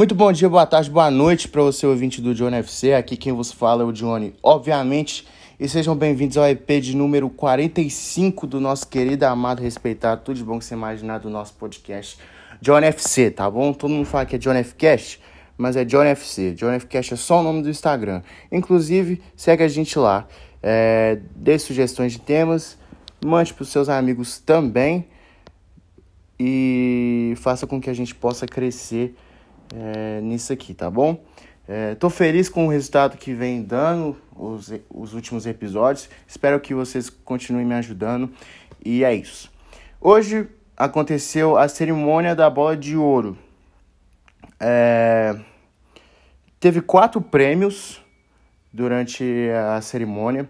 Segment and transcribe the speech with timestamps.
[0.00, 2.94] Muito bom dia, boa tarde, boa noite para você ouvinte do Johnny FC.
[2.94, 5.28] Aqui quem vos fala é o Johnny, obviamente.
[5.60, 10.42] E sejam bem-vindos ao EP de número 45 do nosso querido, amado, respeitado, tudo de
[10.42, 12.18] bom que você imaginar do nosso podcast
[12.62, 13.74] Johnny FC, tá bom?
[13.74, 15.20] Todo mundo fala que é Johnny F Cast,
[15.58, 16.52] mas é Johnny FC.
[16.52, 18.22] Johnny F Cast é só o nome do Instagram.
[18.50, 20.26] Inclusive, segue a gente lá.
[20.62, 22.78] É, dê sugestões de temas,
[23.22, 25.08] mande para os seus amigos também
[26.38, 29.14] e faça com que a gente possa crescer
[29.74, 31.22] é, nisso aqui, tá bom?
[31.68, 36.08] É, tô feliz com o resultado que vem dando os, os últimos episódios.
[36.26, 38.30] Espero que vocês continuem me ajudando.
[38.84, 39.52] E é isso.
[40.00, 43.38] Hoje aconteceu a cerimônia da bola de ouro.
[44.58, 45.38] É,
[46.58, 48.02] teve quatro prêmios
[48.72, 49.24] durante
[49.74, 50.48] a cerimônia.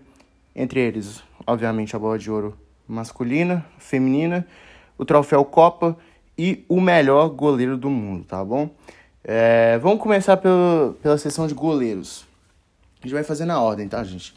[0.55, 2.57] Entre eles, obviamente, a bola de ouro
[2.89, 4.47] masculina, feminina,
[4.97, 5.97] o troféu Copa
[6.37, 8.71] e o melhor goleiro do mundo, tá bom?
[9.23, 12.27] É, vamos começar pelo, pela sessão de goleiros.
[13.01, 14.35] A gente vai fazer na ordem, tá, gente?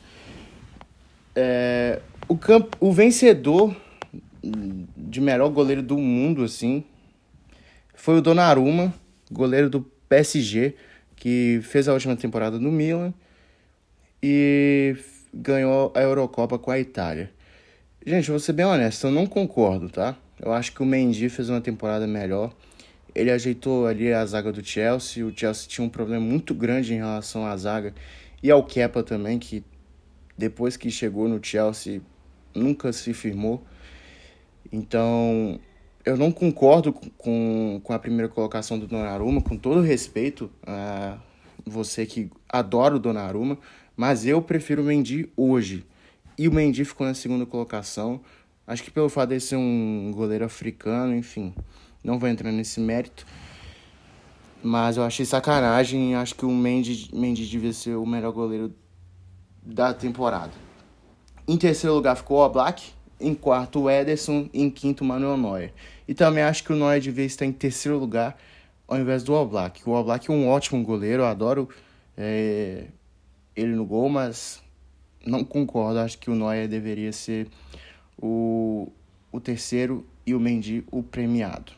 [1.35, 3.75] É, o, camp, o vencedor
[4.43, 6.83] de melhor goleiro do mundo, assim,
[7.93, 8.93] foi o Donnarumma,
[9.31, 10.75] goleiro do PSG,
[11.15, 13.13] que fez a última temporada no Milan
[14.21, 14.95] e
[15.33, 17.31] ganhou a Eurocopa com a Itália.
[18.05, 20.15] Gente, vou ser bem honesto, eu não concordo, tá?
[20.39, 22.53] Eu acho que o Mendy fez uma temporada melhor.
[23.15, 25.25] Ele ajeitou ali a zaga do Chelsea.
[25.25, 27.93] O Chelsea tinha um problema muito grande em relação à zaga
[28.41, 29.63] e ao Kepa também, que
[30.37, 32.01] depois que chegou no Chelsea
[32.53, 33.63] nunca se firmou.
[34.71, 35.59] Então,
[36.05, 41.17] eu não concordo com, com a primeira colocação do Donnarumma, com todo respeito a
[41.65, 43.57] você que adora o Donnarumma,
[43.95, 45.85] mas eu prefiro o Mendy hoje.
[46.37, 48.21] E o Mendy ficou na segunda colocação.
[48.65, 51.53] Acho que pelo fato de ser um goleiro africano, enfim,
[52.03, 53.25] não vou entrar nesse mérito.
[54.61, 56.15] Mas eu achei sacanagem.
[56.15, 58.73] Acho que o Mendy, Mendy devia ser o melhor goleiro
[59.61, 60.51] da temporada.
[61.47, 62.91] Em terceiro lugar ficou o Black.
[63.19, 64.49] Em quarto, o Ederson.
[64.53, 65.73] Em quinto, o Manuel Neuer.
[66.07, 68.37] E também acho que o Neuer devia estar em terceiro lugar
[68.87, 69.81] ao invés do Oblak.
[69.87, 71.69] O Oblak é um ótimo goleiro, eu adoro
[72.17, 72.85] é,
[73.55, 74.61] ele no gol, mas
[75.25, 75.99] não concordo.
[75.99, 77.47] Acho que o Neuer deveria ser
[78.17, 78.91] o,
[79.31, 81.71] o terceiro e o Mendy o premiado.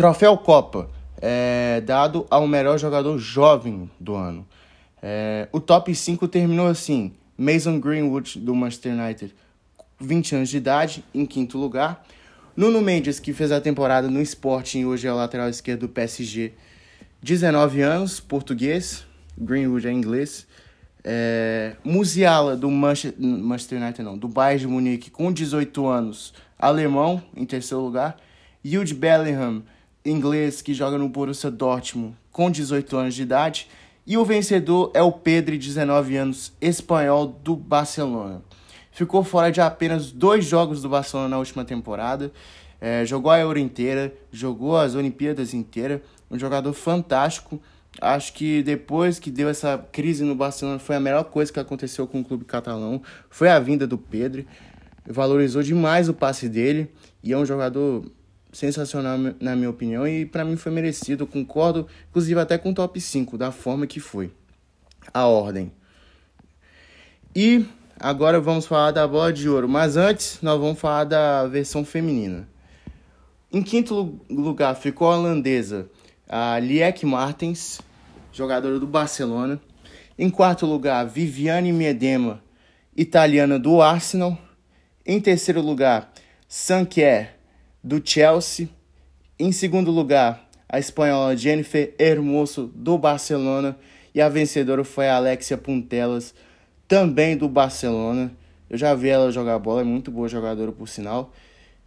[0.00, 0.88] Troféu Copa
[1.20, 4.48] é dado ao melhor jogador jovem do ano.
[5.02, 9.34] É, o top 5 terminou assim: Mason Greenwood, do Manchester United,
[10.00, 12.02] 20 anos de idade, em quinto lugar.
[12.56, 15.88] Nuno Mendes, que fez a temporada no Sporting e hoje é o lateral esquerdo do
[15.90, 16.54] PSG,
[17.22, 19.04] 19 anos, português.
[19.36, 20.46] Greenwood é inglês.
[21.04, 27.22] É, Musiala, do Manchester, Manchester United, não, do Bayern de Munique, com 18 anos, alemão,
[27.36, 28.16] em terceiro lugar.
[28.64, 29.62] Jude Bellingham,
[30.04, 33.68] inglês, que joga no Borussia Dortmund, com 18 anos de idade.
[34.06, 38.42] E o vencedor é o Pedro, 19 anos, espanhol, do Barcelona.
[38.90, 42.32] Ficou fora de apenas dois jogos do Barcelona na última temporada.
[42.80, 46.02] É, jogou a Euro inteira, jogou as Olimpíadas inteira.
[46.30, 47.60] Um jogador fantástico
[48.00, 52.06] Acho que depois que deu essa crise no Barcelona, foi a melhor coisa que aconteceu
[52.06, 53.02] com o clube catalão.
[53.28, 54.44] Foi a vinda do Pedro.
[55.06, 56.90] Valorizou demais o passe dele
[57.22, 58.04] e é um jogador
[58.52, 60.06] sensacional, na minha opinião.
[60.06, 61.26] E para mim foi merecido.
[61.26, 64.32] Concordo, inclusive, até com o top 5, da forma que foi.
[65.12, 65.72] A ordem.
[67.34, 67.64] E
[67.98, 69.68] agora vamos falar da bola de ouro.
[69.68, 72.48] Mas antes, nós vamos falar da versão feminina.
[73.52, 75.88] Em quinto lugar ficou a holandesa
[76.32, 77.80] a Liek Martens,
[78.32, 79.60] jogadora do Barcelona.
[80.16, 82.40] Em quarto lugar, Viviane Miedema,
[82.96, 84.38] italiana do Arsenal.
[85.04, 86.12] Em terceiro lugar,
[86.46, 87.39] Sanquier,
[87.82, 88.68] do Chelsea.
[89.38, 93.76] Em segundo lugar, a espanhola Jennifer Hermoso, do Barcelona.
[94.14, 96.34] E a vencedora foi a Alexia Puntelas,
[96.88, 98.32] também do Barcelona.
[98.68, 101.32] Eu já vi ela jogar bola, é muito boa jogadora por sinal.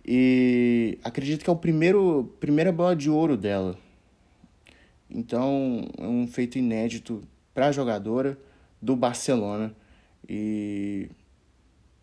[0.06, 3.78] E acredito que é o primeiro primeira bola de ouro dela.
[5.10, 7.22] Então, é um feito inédito
[7.54, 8.38] para a jogadora
[8.82, 9.74] do Barcelona
[10.28, 11.10] e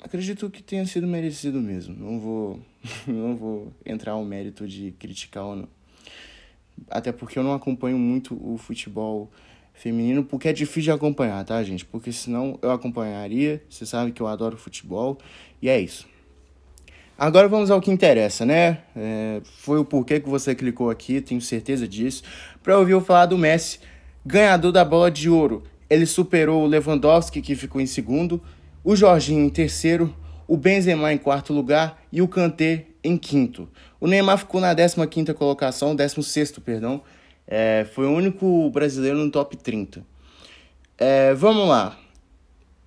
[0.02, 1.94] acredito que tenha sido merecido mesmo.
[1.94, 2.60] Não vou
[3.06, 5.68] não vou entrar ao mérito de criticar ou não.
[6.88, 9.30] Até porque eu não acompanho muito o futebol
[9.74, 11.84] feminino, porque é difícil de acompanhar, tá, gente?
[11.84, 13.62] Porque senão eu acompanharia.
[13.68, 15.18] Você sabe que eu adoro futebol
[15.60, 16.08] e é isso.
[17.18, 18.78] Agora vamos ao que interessa, né?
[18.96, 22.22] É, foi o porquê que você clicou aqui, tenho certeza disso.
[22.62, 23.78] Para ouvir eu falar do Messi,
[24.24, 25.62] ganhador da bola de ouro.
[25.90, 28.40] Ele superou o Lewandowski, que ficou em segundo,
[28.82, 30.14] o Jorginho em terceiro,
[30.48, 33.68] o Benzema em quarto lugar e o Kanté em quinto.
[34.00, 37.02] O Neymar ficou na 15ª colocação, 16º, perdão,
[37.52, 40.06] É, foi o único brasileiro no top 30.
[40.96, 41.98] É, vamos lá.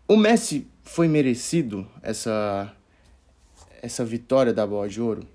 [0.08, 2.72] O Messi foi merecido essa,
[3.82, 5.28] essa vitória da bola de ouro?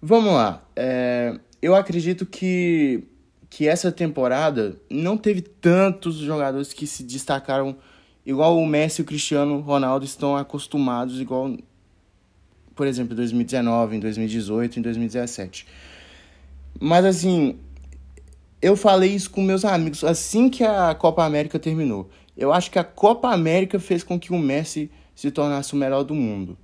[0.00, 0.62] Vamos lá.
[0.76, 3.02] É, eu acredito que,
[3.50, 7.76] que essa temporada não teve tantos jogadores que se destacaram
[8.26, 11.56] igual o Messi e o Cristiano Ronaldo estão acostumados, igual,
[12.74, 15.66] por exemplo, em 2019, em 2018, em 2017.
[16.80, 17.56] Mas assim,
[18.60, 22.10] eu falei isso com meus amigos assim que a Copa América terminou.
[22.36, 26.02] Eu acho que a Copa América fez com que o Messi se tornasse o melhor
[26.02, 26.58] do mundo.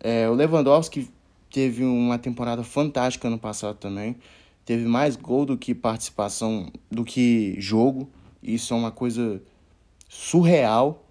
[0.00, 1.08] É, o Lewandowski
[1.50, 4.16] teve uma temporada fantástica ano passado também.
[4.64, 8.10] Teve mais gol do que participação, do que jogo.
[8.42, 9.40] Isso é uma coisa
[10.08, 11.03] surreal,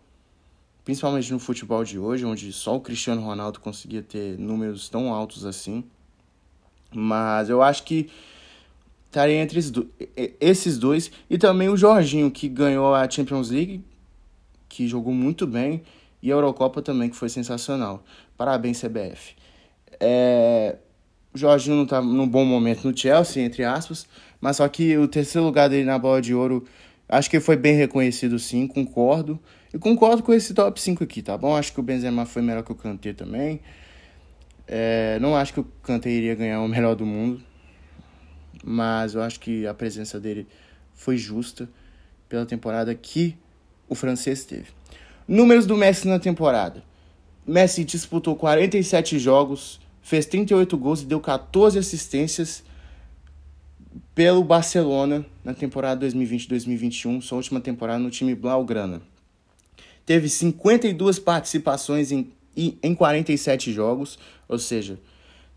[0.83, 5.45] principalmente no futebol de hoje, onde só o Cristiano Ronaldo conseguia ter números tão altos
[5.45, 5.83] assim.
[6.94, 8.09] Mas eu acho que
[9.07, 9.59] estaria entre
[10.39, 13.83] esses dois e também o Jorginho, que ganhou a Champions League,
[14.68, 15.83] que jogou muito bem,
[16.21, 18.03] e a Eurocopa também, que foi sensacional.
[18.38, 19.36] Parabéns, CBF.
[20.00, 20.77] É...
[21.33, 24.07] O Jorginho não tá num bom momento no Chelsea, entre aspas,
[24.39, 26.63] mas só que o terceiro lugar dele na bola de ouro,
[27.09, 29.39] acho que foi bem reconhecido sim, concordo.
[29.73, 31.55] E concordo com esse top 5 aqui, tá bom?
[31.55, 33.59] Acho que o Benzema foi melhor que o Kanté também.
[34.67, 35.17] É...
[35.19, 37.41] Não acho que o Kanté iria ganhar o melhor do mundo,
[38.63, 40.47] mas eu acho que a presença dele
[40.93, 41.67] foi justa
[42.29, 43.35] pela temporada que
[43.89, 44.67] o francês teve.
[45.27, 46.83] Números do Messi na temporada.
[47.45, 52.63] Messi disputou 47 jogos, fez 38 gols e deu 14 assistências
[54.13, 59.01] pelo Barcelona na temporada 2020-2021, sua última temporada no time Blaugrana.
[60.05, 65.00] Teve 52 participações em, em 47 jogos, ou seja,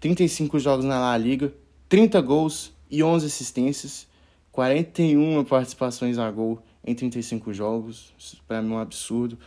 [0.00, 1.52] 35 jogos na La Liga,
[1.88, 4.06] 30 gols e 11 assistências,
[4.52, 8.12] 41 participações a gol em 35 jogos,
[8.46, 9.38] para mim é um absurdo.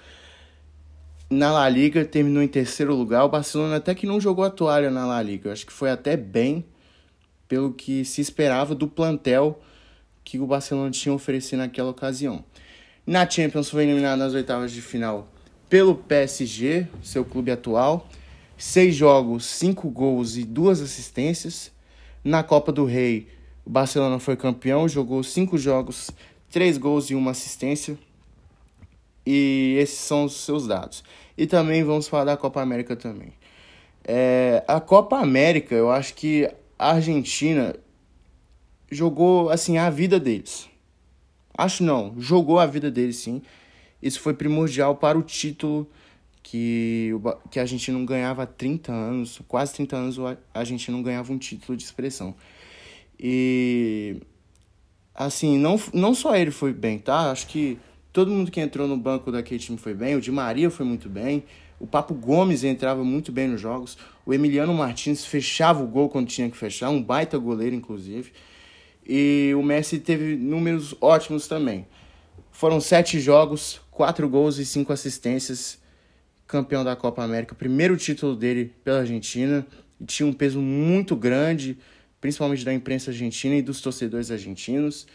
[1.29, 4.91] Na La Liga terminou em terceiro lugar, o Barcelona até que não jogou a toalha
[4.91, 6.65] na La Liga, acho que foi até bem
[7.47, 9.61] pelo que se esperava do plantel
[10.23, 12.43] que o Barcelona tinha oferecido naquela ocasião.
[13.09, 15.27] Na Champions foi eliminado nas oitavas de final
[15.67, 18.07] pelo PSG, seu clube atual.
[18.55, 21.71] Seis jogos, cinco gols e duas assistências.
[22.23, 23.27] Na Copa do Rei,
[23.65, 26.11] o Barcelona foi campeão, jogou cinco jogos,
[26.51, 27.97] três gols e uma assistência.
[29.25, 31.03] E esses são os seus dados.
[31.35, 33.33] E também vamos falar da Copa América também.
[34.03, 36.47] É, a Copa América, eu acho que
[36.77, 37.75] a Argentina
[38.91, 40.69] jogou assim a vida deles.
[41.59, 43.41] Acho não, jogou a vida deles sim.
[44.01, 45.89] Isso foi primordial para o título
[46.41, 47.11] que,
[47.51, 50.17] que a gente não ganhava há 30 anos, quase 30 anos
[50.53, 52.33] a gente não ganhava um título de expressão.
[53.19, 54.21] E
[55.13, 57.29] assim, não, não só ele foi bem, tá?
[57.29, 57.77] Acho que
[58.13, 61.09] todo mundo que entrou no banco daquele time foi bem, o Di Maria foi muito
[61.09, 61.43] bem,
[61.77, 66.27] o Papo Gomes entrava muito bem nos jogos, o Emiliano Martins fechava o gol quando
[66.27, 68.31] tinha que fechar, um baita goleiro, inclusive.
[69.11, 71.87] E o Messi teve números ótimos também.
[72.51, 75.79] Foram sete jogos, quatro gols e cinco assistências
[76.45, 79.65] campeão da Copa América, primeiro título dele pela Argentina,
[80.05, 81.77] tinha um peso muito grande,
[82.19, 85.07] principalmente da imprensa argentina e dos torcedores argentinos,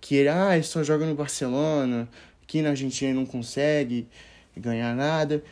[0.00, 2.08] que ele, ah, ele só joga no Barcelona,
[2.42, 4.06] aqui na Argentina ele não consegue
[4.54, 5.42] ganhar nada,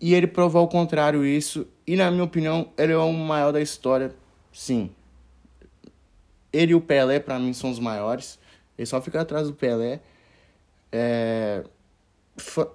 [0.00, 3.60] e ele provou o contrário isso, e na minha opinião, ele é o maior da
[3.60, 4.12] história,
[4.52, 4.90] sim.
[6.52, 8.38] Ele e o Pelé, para mim, são os maiores,
[8.76, 10.00] ele só fica atrás do Pelé,
[10.90, 11.64] é,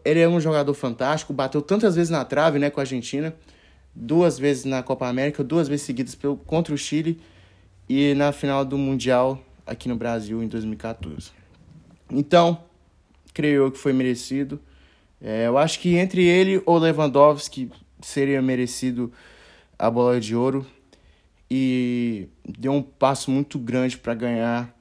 [0.03, 3.35] ele é um jogador fantástico, bateu tantas vezes na trave, né, com a Argentina,
[3.93, 7.19] duas vezes na Copa América, duas vezes seguidas pelo, contra o Chile
[7.89, 11.31] e na final do Mundial aqui no Brasil em 2014.
[12.11, 12.63] Então,
[13.33, 14.59] creio eu que foi merecido.
[15.21, 19.11] É, eu acho que entre ele ou Lewandowski seria merecido
[19.77, 20.65] a bola de ouro
[21.49, 22.27] e
[22.57, 24.75] deu um passo muito grande para ganhar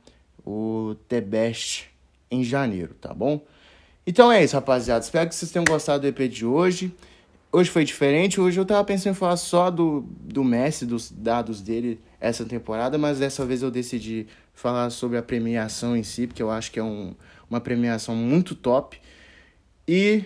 [0.44, 1.90] o The Best
[2.30, 3.44] em janeiro, tá bom?
[4.06, 5.04] Então é isso, rapaziada.
[5.04, 6.94] Espero que vocês tenham gostado do EP de hoje.
[7.50, 8.40] Hoje foi diferente.
[8.40, 12.98] Hoje eu tava pensando em falar só do, do Messi, dos dados dele essa temporada,
[12.98, 16.78] mas dessa vez eu decidi falar sobre a premiação em si, porque eu acho que
[16.78, 17.14] é um,
[17.48, 19.00] uma premiação muito top.
[19.88, 20.24] E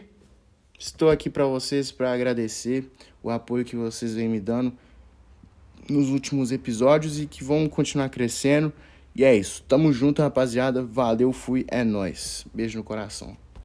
[0.78, 2.90] estou aqui para vocês para agradecer
[3.22, 4.72] o apoio que vocês vêm me dando
[5.90, 8.72] nos últimos episódios e que vão continuar crescendo.
[9.14, 9.62] E é isso.
[9.66, 10.82] Tamo junto, rapaziada.
[10.82, 12.46] Valeu, fui, é nós.
[12.54, 13.36] Beijo no coração.